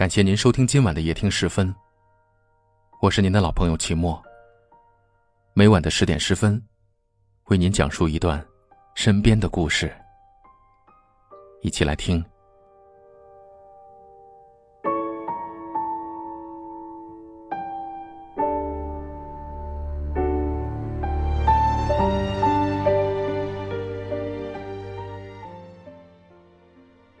[0.00, 1.74] 感谢您收听今晚的夜听十分。
[3.02, 4.18] 我是您的老朋友齐墨。
[5.52, 6.58] 每晚的十点十分，
[7.48, 8.42] 为您讲述一段
[8.94, 9.94] 身边的故事，
[11.60, 12.24] 一起来听。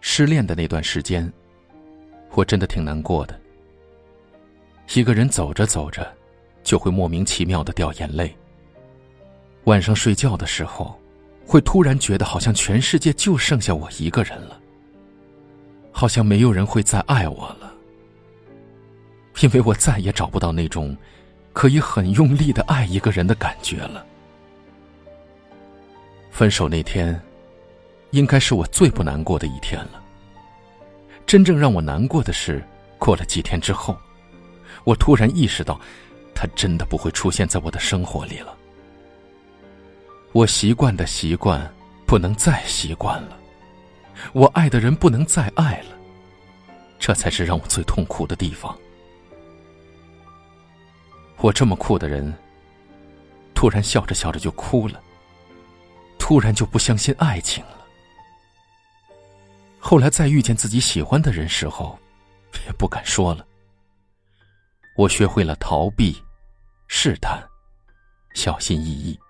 [0.00, 1.32] 失恋的那段时间，
[2.44, 3.40] 我真的挺难过的。
[4.94, 6.06] 一个人走着走着，
[6.62, 8.36] 就会莫名其妙的掉眼泪。
[9.64, 11.00] 晚上睡觉的时候，
[11.46, 14.60] 会突然觉得好像全世界就剩下我一个人了，
[15.90, 17.72] 好像没有人会再爱我了，
[19.40, 20.94] 因为我再也找不到那种
[21.54, 24.04] 可以很用力的爱一个人的感觉了。
[26.30, 27.18] 分手那天，
[28.10, 30.03] 应该是我最不难过的一天了。
[31.26, 32.62] 真正让我难过的是，
[32.98, 33.96] 过了几天之后，
[34.84, 35.80] 我突然意识到，
[36.34, 38.56] 他真的不会出现在我的生活里了。
[40.32, 41.72] 我习惯的习惯
[42.06, 43.38] 不能再习惯了，
[44.32, 45.96] 我爱的人不能再爱了，
[46.98, 48.76] 这才是让我最痛苦的地方。
[51.38, 52.32] 我这么酷的人，
[53.54, 55.00] 突然笑着笑着就哭了，
[56.18, 57.83] 突然就不相信爱情了。
[59.86, 61.98] 后来再遇见自己喜欢的人时候，
[62.64, 63.46] 也 不敢说了。
[64.96, 66.16] 我学会了逃避、
[66.88, 67.38] 试探、
[68.32, 69.20] 小心翼翼，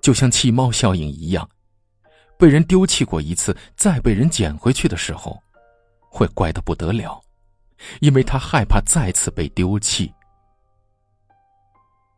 [0.00, 1.46] 就像弃猫效应一样，
[2.38, 5.36] 被人丢弃过一次，再被人捡回去的时候，
[6.08, 7.20] 会乖的不得了，
[8.00, 10.14] 因为他害怕再次被丢弃。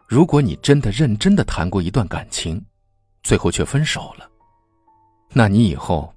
[0.06, 2.62] 如果你真的认真的谈过一段感情，
[3.22, 4.30] 最后却分手了，
[5.32, 6.14] 那你以后。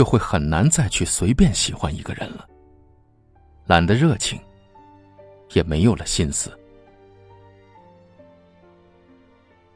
[0.00, 2.48] 就会很难再去随便喜欢一个人了，
[3.66, 4.40] 懒得热情，
[5.52, 6.58] 也没有了心思。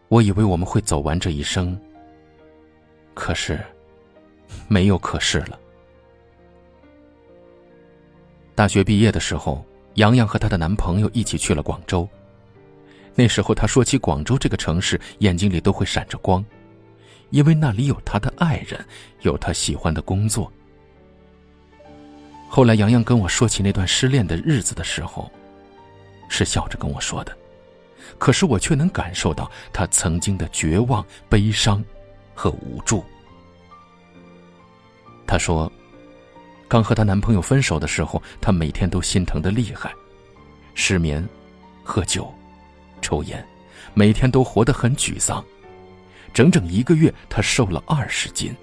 [0.09, 1.79] 我以为我们会走完这一生，
[3.13, 3.61] 可是
[4.67, 5.61] 没有可是了。
[8.55, 9.63] 大学毕业的时候，
[9.97, 12.09] 洋洋和她的男朋友一起去了广州。
[13.15, 16.43] 那时候，她说起广州这个城市，眼睛里都会闪着光。
[17.31, 18.85] 因为那里有他的爱人，
[19.23, 20.53] 有他喜欢的工作。
[22.49, 25.31] 后来，洋洋跟我说起那段失恋的日子的时候，
[26.29, 27.37] 是笑着跟我说的，
[28.17, 31.85] 可是我却能感受到他曾经的绝望、悲伤
[32.35, 33.05] 和无助。
[35.27, 35.73] 她说，
[36.69, 39.93] 刚和她男朋友分手的时候，她每天都心疼的厉害，
[40.75, 41.27] 失眠、
[41.83, 42.33] 喝酒、
[43.03, 43.45] 抽烟，
[43.95, 45.45] 每天都活得很沮丧。
[46.35, 48.55] 整整一个月，他瘦了二十斤。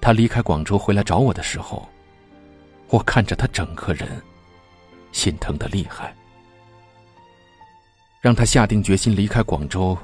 [0.00, 1.88] 他离开广州回来找我的时候，
[2.88, 4.20] 我看着他整个人，
[5.12, 6.12] 心疼的厉害。
[8.20, 9.96] 让他下定决心离开广州，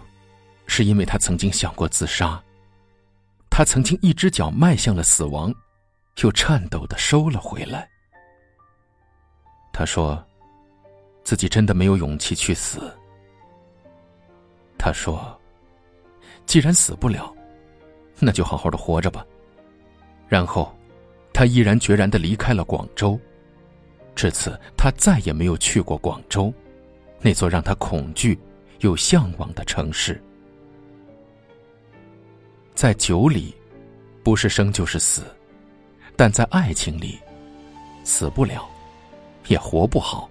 [0.67, 2.41] 是因为他曾经想过自杀。
[3.50, 5.53] 他曾经一只脚迈向了死亡，
[6.23, 7.89] 又颤抖的收了回来。
[9.73, 10.25] 他说，
[11.25, 12.97] 自己真的没有勇气去死。
[14.79, 15.37] 他说。
[16.50, 17.33] 既然死不了，
[18.19, 19.25] 那就好好的活着吧。
[20.27, 20.77] 然后，
[21.33, 23.16] 他毅然决然的离开了广州。
[24.16, 26.53] 至此，他再也没有去过广州，
[27.21, 28.37] 那座让他恐惧
[28.81, 30.21] 又向往的城市。
[32.75, 33.55] 在酒里，
[34.25, 35.22] 不是生就是死；
[36.17, 37.17] 但在爱情里，
[38.03, 38.69] 死不了，
[39.47, 40.28] 也活不好。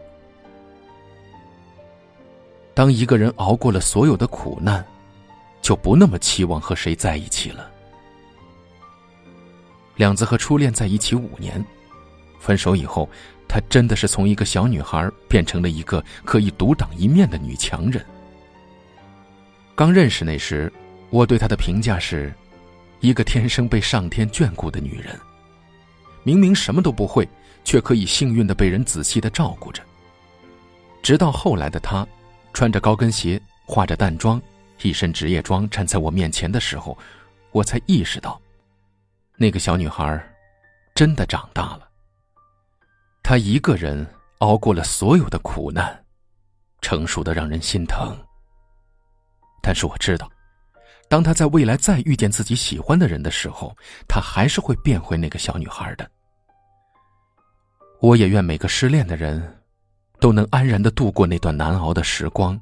[2.74, 4.86] 当一个人熬过了所有的苦难。
[5.70, 7.70] 就不那么期望和谁在一起了。
[9.98, 11.64] 两子和初恋在一起五年，
[12.40, 13.08] 分手以后，
[13.48, 18.04] 她真的是从一个小女孩变成了一个可以独当一面的女强人。
[19.76, 20.74] 刚认识那时，
[21.12, 22.34] 我对她的评价是，
[23.00, 25.16] 一个天生被上天眷顾的女人，
[26.24, 27.30] 明明什么都不会，
[27.64, 29.84] 却可以幸运的被人仔细的照顾着。
[31.04, 32.08] 直到后来的她，
[32.54, 34.42] 穿着高跟鞋，化着淡妆。
[34.82, 36.98] 一身职业装站在我面前的时候，
[37.52, 38.40] 我才意识到，
[39.36, 40.22] 那个小女孩
[40.96, 41.90] 真的长大了。
[43.22, 44.08] 她一个人
[44.40, 46.04] 熬过了所有的苦难，
[46.82, 48.18] 成熟的让人心疼。
[49.62, 50.32] 但是我知道，
[51.10, 53.76] 当她在未来再遇见自己喜欢的人的时候，
[54.08, 56.10] 她还是会变回那个小女孩的。
[58.00, 59.62] 我也愿每个失恋的人，
[60.22, 62.58] 都能安然的度过那段难熬的时光，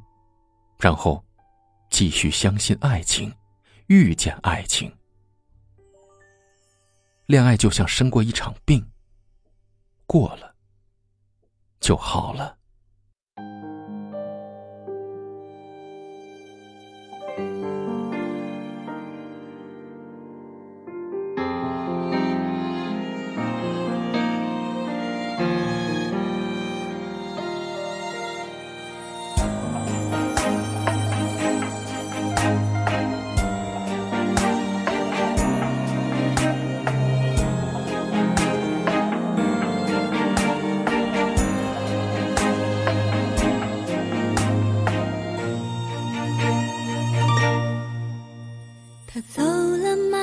[0.79, 1.23] 然后。
[1.89, 3.33] 继续相信爱情，
[3.87, 4.93] 遇见爱情。
[7.25, 8.85] 恋爱就像生过一场病，
[10.05, 10.55] 过了
[11.79, 12.57] 就好了。
[49.57, 50.17] 了吗？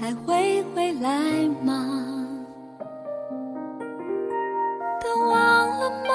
[0.00, 2.26] 还会回来吗？
[5.00, 6.12] 都忘了吗？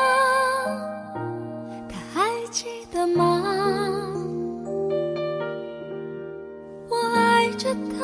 [1.90, 3.22] 他还记得吗？
[6.90, 8.04] 我爱着，他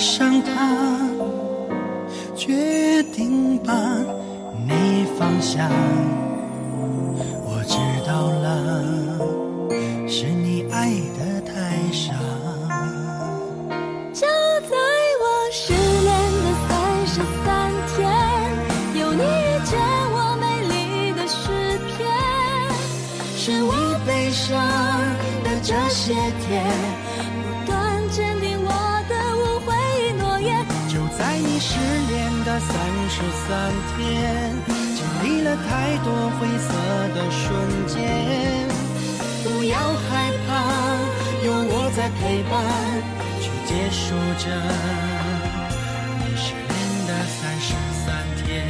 [0.00, 1.10] 上他，
[2.34, 3.74] 决定把
[4.66, 5.70] 你放下。
[32.60, 32.76] 三
[33.08, 34.54] 十三天，
[34.94, 36.68] 经历了太多灰色
[37.14, 37.48] 的瞬
[37.86, 37.98] 间。
[39.42, 40.48] 不要害怕，
[41.44, 42.52] 有我在陪伴，
[43.40, 44.44] 去结束这
[46.18, 46.70] 你失恋
[47.06, 47.72] 的三十
[48.04, 48.06] 三
[48.44, 48.68] 天。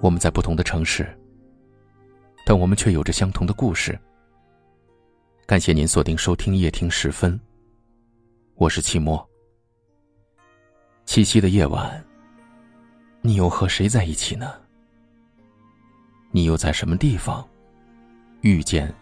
[0.00, 1.08] 我们在不同的城市，
[2.46, 3.98] 但我们却有着相同的故事。
[5.48, 7.40] 感谢您锁定收听夜听时分，
[8.56, 9.26] 我是齐墨。
[11.06, 12.04] 七夕的夜晚，
[13.22, 14.60] 你又和谁在一起呢？
[16.32, 17.48] 你又在什么地方
[18.42, 18.94] 遇见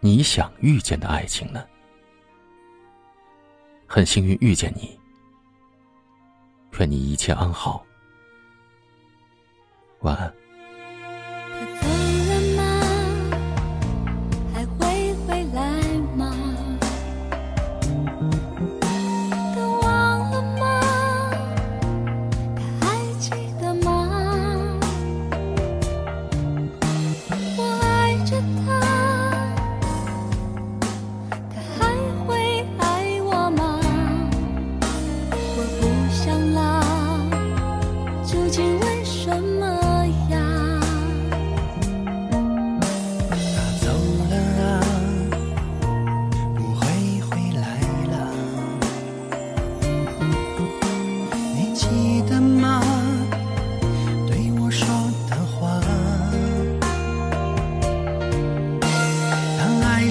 [0.00, 1.62] 你想遇见的爱情呢？
[3.86, 4.98] 很幸运遇见你，
[6.78, 7.84] 愿你一切安好。
[10.00, 10.34] 晚安。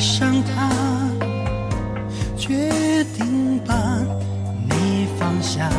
[0.01, 0.67] 上他，
[2.35, 3.75] 决定把
[4.67, 5.69] 你放下。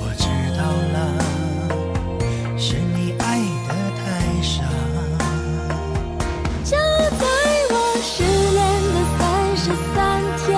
[0.00, 0.26] 我知
[0.58, 0.98] 道了，
[2.58, 3.38] 是你爱
[3.68, 4.02] 的太
[4.42, 4.64] 傻。
[6.64, 6.76] 就
[7.20, 7.24] 在
[7.70, 8.24] 我失
[8.56, 8.58] 恋
[8.90, 9.20] 的三
[9.56, 9.64] 十
[9.94, 10.50] 三天，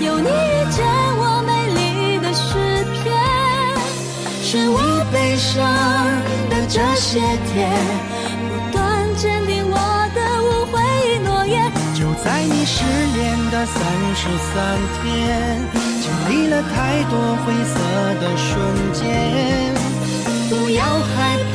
[0.00, 0.30] 有你遇
[0.72, 0.84] 见
[1.18, 2.48] 我美丽的诗
[2.92, 3.14] 篇，
[4.42, 4.76] 是我
[5.12, 5.54] 悲伤
[6.50, 7.70] 的这些天，
[8.50, 8.76] 不断
[9.14, 9.55] 坚定。
[12.26, 13.80] 在你失恋的三
[14.16, 15.62] 十三天，
[16.02, 17.14] 经历了太多
[17.46, 17.78] 灰色
[18.20, 18.50] 的瞬
[18.92, 19.00] 间。
[20.50, 21.14] 不要害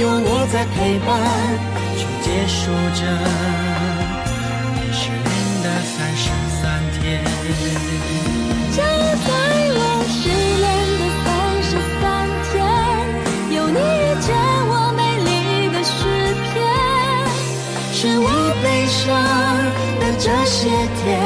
[0.00, 1.06] 有我在陪伴，
[1.94, 3.04] 去结束这
[4.72, 5.28] 你失恋
[5.62, 6.24] 的三十
[6.56, 6.64] 三
[6.98, 8.15] 天。
[18.66, 19.14] 悲伤
[20.00, 20.66] 的这些
[20.98, 21.22] 天，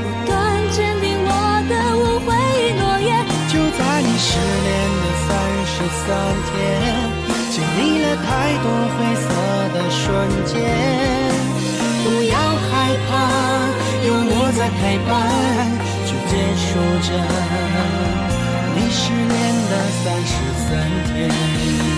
[0.00, 0.30] 不断
[0.70, 1.28] 坚定我
[1.66, 2.30] 的无悔
[2.78, 3.10] 诺言。
[3.50, 4.70] 就在你失恋
[5.02, 5.28] 的三
[5.66, 6.06] 十三
[6.46, 6.54] 天，
[7.50, 8.28] 经历了太
[8.62, 9.26] 多灰色
[9.74, 10.00] 的瞬
[10.46, 10.54] 间。
[12.04, 12.38] 不要
[12.70, 12.70] 害
[13.08, 13.10] 怕，
[14.06, 15.10] 有我在陪伴，
[16.06, 16.68] 就结束
[17.02, 17.10] 着
[18.76, 19.34] 你失恋
[19.70, 19.72] 的
[20.04, 20.30] 三十
[20.62, 20.70] 三
[21.10, 21.89] 天。